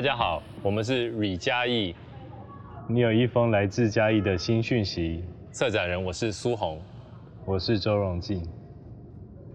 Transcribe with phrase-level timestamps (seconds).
[0.00, 1.94] 大家好，我们是李嘉义，
[2.88, 5.22] 你有一封来自嘉义的新讯息。
[5.52, 6.80] 策展人我是苏红，
[7.44, 8.42] 我是周荣进。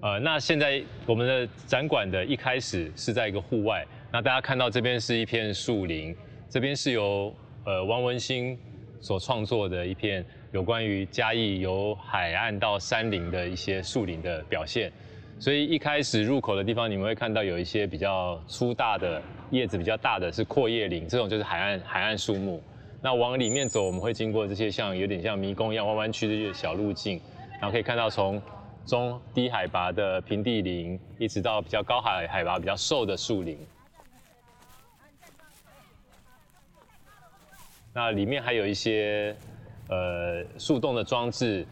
[0.00, 6.14] 呃，那现在我们的展馆的一开始是在一个户外，那大家看到这边是一片树林，
[6.48, 7.34] 这边是由
[7.64, 8.56] 呃王文兴
[9.00, 14.92] 所创作的一片有关于嘉义由海岸到山林的一些树林的表现。
[15.40, 22.60] 所以一开始入口的地方，你们会看到有一些比较粗大的叶子比较大的是阔叶林，这种就是海岸海岸树木。
[23.00, 27.20] 那往里面走，我们会经过这些像有点像迷宫一样弯弯曲曲的小路径，
[27.52, 28.42] 然后可以看到从
[28.84, 33.56] 中低海拔的平地林，一直到比较高海海拔比较瘦的树林。
[37.94, 39.36] 那里面还有一些
[39.88, 41.64] 呃树洞的装置。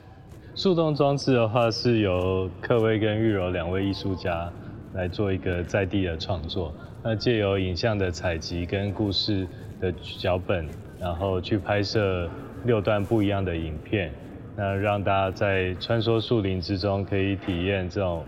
[0.56, 4.50] 树洞装置的话，是由克威跟玉柔两位艺术家
[4.94, 6.72] 来做一个在地的创作。
[7.04, 9.46] 那借由影像的采集跟故事
[9.78, 10.66] 的脚本，
[10.98, 12.26] 然后去拍摄
[12.64, 14.10] 六段不一样的影片，
[14.56, 18.24] 那让大家在穿梭树林之中，可以体验这种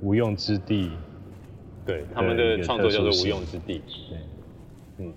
[0.00, 0.92] 无用之地。
[1.84, 3.82] 对，他们的创作叫做无用之地。
[4.08, 4.18] 对，
[4.98, 5.12] 嗯。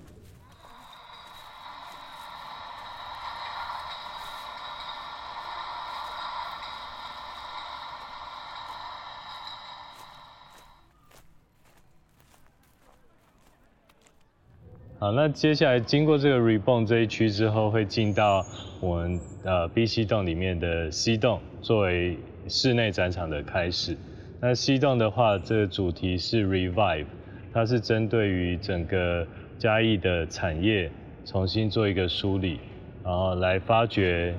[15.06, 18.44] 好，那接下来经过这个 Reborn 这一区之后，会进到
[18.80, 22.18] 我们呃 B C 洞里面的 C 洞，作为
[22.48, 23.96] 室内展场的开始。
[24.42, 27.06] 那 C 洞的话，这个主题是 Revive，
[27.54, 29.28] 它是针对于整个
[29.60, 30.90] 嘉义的产业
[31.24, 32.60] 重新做一个梳理，
[33.04, 34.34] 然后来发掘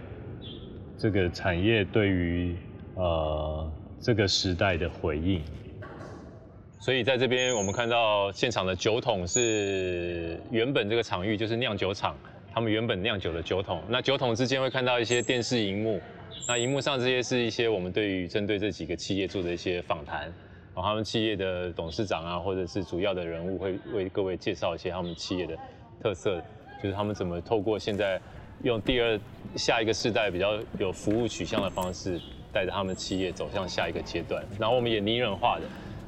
[0.99, 2.57] 这个产业对于
[2.97, 5.41] 呃这个时代的回应。
[6.87, 12.17] 所以在这边，我们看到现场的酒桶是原本这个场域就是酿酒厂，
[12.55, 13.83] 他们原本酿酒的酒桶。
[13.89, 16.01] 那酒桶之间会看到一些电视荧幕，
[16.47, 20.33] 那荧幕上这些是一些我们对于针对这几个企业做的一些访谈，
[20.77, 25.59] 然后他们企业的董事长啊，或者是主要的人物会为各位介绍一些他们企业的
[26.01, 26.41] 特色，
[26.81, 28.21] 就是他们怎么透过现在
[28.63, 29.19] 用第二
[29.57, 32.21] 下一个世代比较有服务取向的方式，
[32.53, 34.41] 带着他们企业走向下一个阶段。
[34.57, 35.63] 然后我们也拟人化的。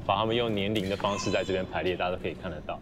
[0.09, 2.79] 把他们用年龄的方式在这边排列，大家都可以看得到。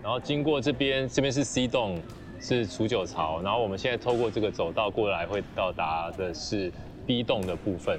[0.00, 2.00] 然后经过这边，这边是 C 栋，
[2.38, 3.42] 是储酒槽。
[3.42, 6.72] 然后我们现在透过这个走道过来，会到达的是
[7.04, 7.98] B 栋的部分。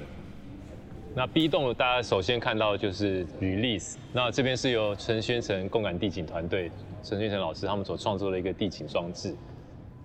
[1.14, 3.96] 那 B 栋大家首先看到就是 Release。
[4.10, 6.72] 那这边是由陈宣成共感地景团队，
[7.02, 9.36] 陈宣成老师他们所创作的一个地景装置。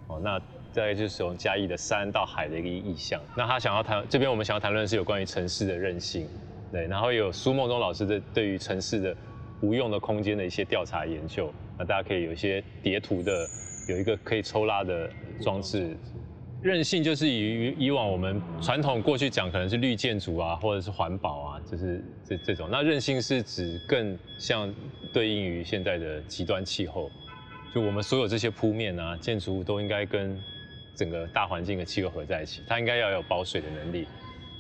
[0.08, 0.42] 哦，那。
[0.74, 3.22] 大概就是从嘉义的山到海的一个意象。
[3.38, 6.28] 那他想要谈这边，我们想要谈论是有关于城市的韧性，
[6.72, 6.88] 对。
[6.88, 9.16] 然后有苏梦中老师的对于城市的
[9.62, 11.54] 无用的空间的一些调查研究。
[11.78, 13.48] 那大家可以有一些叠图的，
[13.88, 15.10] 有一个可以抽拉的
[15.42, 15.96] 装置。
[16.62, 22.70] 韧性就是以以往我们传统过去讲可能是绿建筑啊，或者是环保啊，就是这这种。
[22.72, 24.74] 那韧性是指更像
[25.12, 27.12] 对应于现在的极端气候，
[27.76, 30.42] 就我们所有这些铺面啊，建筑物都应该跟
[30.96, 34.08] 整个大环境的气候合在一起，它应该要有保水的能力，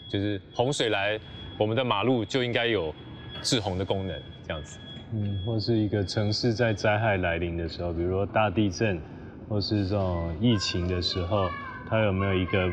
[0.09, 1.19] 就是洪水来，
[1.57, 2.93] 我们的马路就应该有
[3.41, 4.79] 制洪的功能，这样子。
[5.13, 8.99] 嗯，或是一个城市在灾害来临的时候，比如说大地震，
[9.47, 11.47] 或是这种疫情的时候，
[11.87, 12.67] 它有没有一个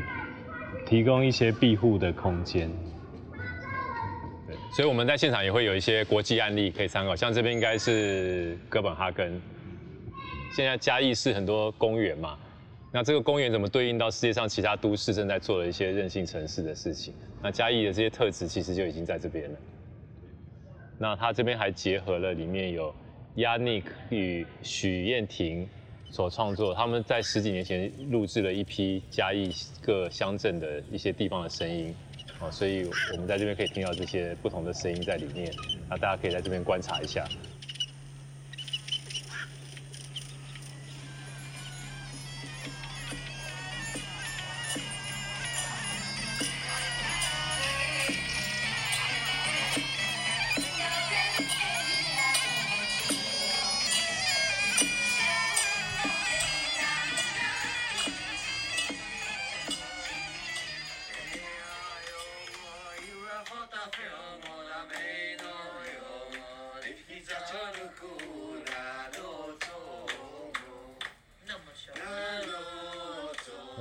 [0.87, 2.71] 提供一些庇护的空间？
[4.47, 9.39] 对，所以我们在现场也会有一些国际案例可以参考，像这边应该是哥本哈根，
[10.57, 12.39] 现在嘉义市很多公园嘛。
[12.93, 17.15] 那这个公园怎么对应到世界上其他都市正在做的一些韧性城市的事情？
[17.41, 19.59] 那嘉义的这些特质其实就已经在这边了。
[20.99, 22.93] 那它这边还结合了里面有
[23.37, 25.69] Yannick 与许燕婷
[26.11, 29.51] 所创作，他们在十几年前录制了一批嘉义
[29.81, 31.95] 各乡镇的一些地方的声音，
[32.41, 35.51] 哦，所以我们在这边可以听到这些不同的声音在里面。
[35.89, 37.25] 那大家可以在这边观察一下。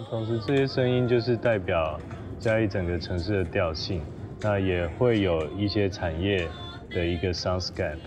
[0.09, 2.00] 同时，这些声音就是代表
[2.39, 4.01] 嘉义整个城市的调性。
[4.41, 6.47] 那也会有一些产业
[6.89, 7.97] 的一个 soundscape。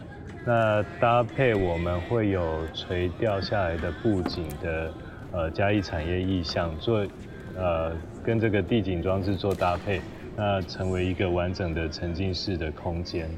[0.44, 4.92] 那搭配我们会有垂掉下来的布景的
[5.30, 7.06] 呃嘉义产业意象，做
[7.54, 7.94] 呃
[8.24, 10.00] 跟这个地景装置做搭配，
[10.34, 13.30] 那成为一个完整的沉浸式的空间。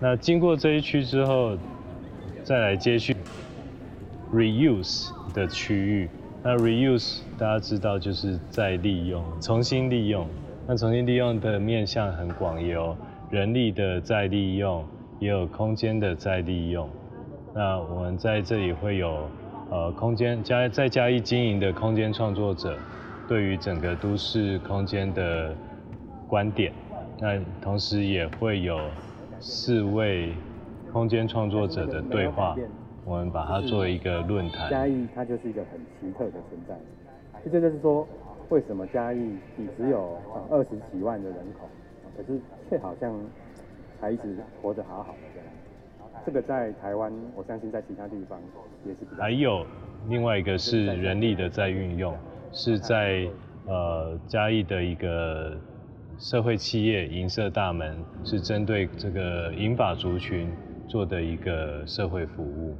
[0.00, 1.58] 那经过这一区之后，
[2.50, 3.14] 再来接续
[4.34, 6.10] reuse 的区域。
[6.42, 10.26] 那 reuse 大家知道就是再利用、重新利用。
[10.66, 12.96] 那重新利用的面向很广，有
[13.30, 14.84] 人力的再利用，
[15.20, 16.90] 也有空间的再利用。
[17.54, 19.30] 那我们在这里会有
[19.70, 22.76] 呃空间加再加以经营的空间创作者，
[23.28, 25.54] 对于整个都市空间的
[26.26, 26.72] 观点。
[27.20, 28.76] 那同时也会有
[29.38, 30.32] 四位
[30.92, 32.56] 空间创作者的对话，
[33.04, 34.70] 我们把它作为一个论坛。
[34.70, 36.76] 嘉义它就是一个很奇特的存在，
[37.50, 38.06] 这就是说。
[38.50, 39.18] 为什么嘉义
[39.54, 40.18] 你只有
[40.50, 41.68] 二十几万的人口，
[42.16, 43.14] 可是却好像
[44.00, 46.10] 还一直活得好好的这样？
[46.26, 48.40] 这个在台湾，我相信在其他地方
[48.84, 48.98] 也是。
[49.16, 49.64] 还有
[50.08, 52.12] 另外一个是人力的再运用，
[52.50, 53.24] 是在
[53.68, 55.56] 呃嘉义的一个
[56.18, 60.48] 社会企业银色大门，是针对这个银发族群
[60.90, 62.76] 做的一个社会服务。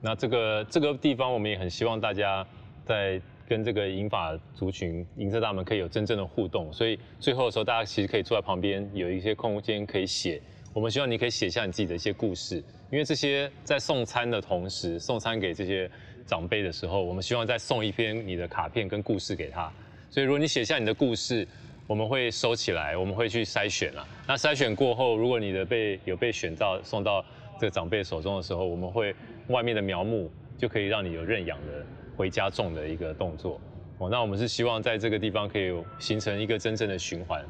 [0.00, 2.46] 那这个这个地方，我们也很希望大家
[2.84, 3.20] 在。
[3.48, 10.38] 跟这个银发族群、银色大门可以有真正的互动，所以最后的时候，大家其实可以坐在旁边，有一些空间可以写。
[10.74, 15.90] 我们希望你可以写下你自己的一些故事，因为这些在送餐的同时，送餐给这些
[16.26, 19.72] 长辈的时候，我们希望再送一篇你的卡片跟故事给他。
[20.10, 21.48] 所以如果你写下你的故事，
[21.88, 24.06] 我们会收起来，我们会去筛选啊。
[24.26, 27.24] 那筛选过后，如果你的被有被选到送到
[27.58, 29.14] 这个长辈手中的时候，我们会
[29.48, 31.84] 外面的苗木就可以让你有认养的。
[32.14, 33.60] 回家种的一个动作
[33.98, 37.40] 哦，那我们是希望在这个地方可以形成一个真正的循环。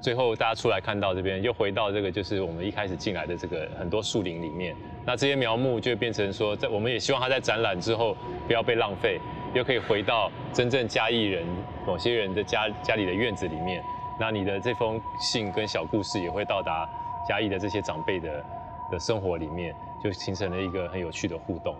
[0.00, 4.74] 最后大家出来看到这边，又回到这个就是我们一开始进来的这个很多树林里面。
[5.04, 8.16] 那这些苗木就变成说，在我们也希望它在展览之后
[8.46, 9.20] 不要被浪费，
[9.54, 11.46] 又可以回到真正嘉义人
[11.86, 13.82] 某些人的家家里的院子里面。
[14.20, 16.88] 那你的这封信跟小故事也会到达
[17.28, 18.44] 嘉义的这些长辈的
[18.92, 21.74] 的生活里面，就形成了一个很有趣的互动。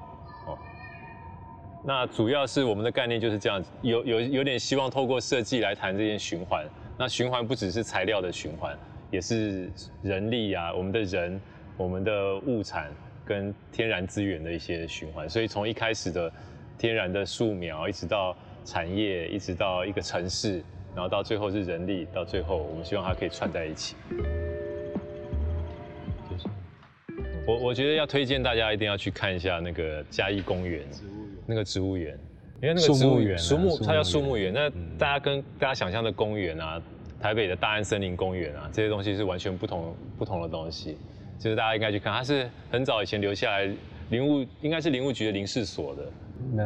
[0.46, 0.56] 哦
[1.84, 6.66] 那主要是我们的概念就是这样子，有有有点希望透过设计来谈这件循环。
[6.98, 8.76] 那循环不只是材料的循环，
[9.12, 9.70] 也是
[10.02, 11.40] 人力啊，我们的人、
[11.76, 12.90] 我们的物产
[13.24, 15.28] 跟天然资源的一些循环。
[15.30, 16.30] 所以从一开始的
[16.78, 18.34] 天然的树苗，一直到
[18.64, 20.62] 产业，一直到一个城市，
[20.94, 23.96] 然后到最后是人力，到最后我们希望它可以串在一起。
[27.46, 30.82] 我我觉得要推荐大家一定要去看一下那个嘉义公园。
[31.46, 32.12] 那个植物园，
[32.60, 34.52] 因为那个植物园，树木它叫树木园。
[34.52, 36.78] 那大家跟大家想象的公园啊，
[37.18, 40.98] 台北的大安森林公园啊，这些东西是完全不同不同的东西。
[41.38, 43.66] 就是大家应该去看，它是很早以前留下来
[44.10, 46.02] 林务，应该是林务局的林试所的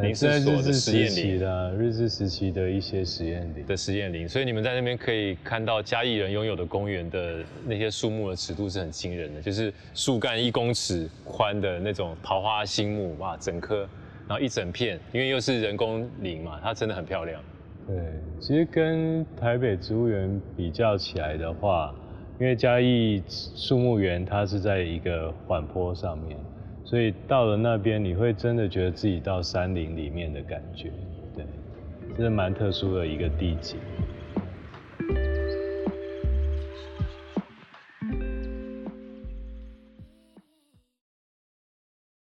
[0.02, 4.28] 林试所的实验林的日治时期的一些实验林的实验林。
[4.28, 13.88] 所以你们在那边可以看到嘉义人拥有的公园的那些树木的尺度是很惊人的，就是树干一公尺宽的那种桃花心木，哇，整棵。
[14.28, 17.42] 然后一整片，因为又是人工林嘛，它真的很漂亮。
[17.86, 17.96] 对，
[18.40, 21.92] 其实跟台北植物园比较起来的话，
[22.38, 26.38] 因为嘉义树木园它是在一个缓坡上面，
[26.84, 30.90] 所以到了那边你会真的觉得自己到山林里面的感觉。
[31.34, 31.44] 对，
[32.16, 33.78] 这是蛮特殊的一个地景。